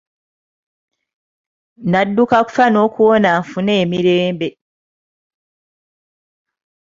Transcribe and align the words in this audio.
Nadduka 1.91 2.37
kufa 2.47 2.65
n’okuwona 2.69 3.29
nfune 3.41 3.73
emirembe 3.83 4.47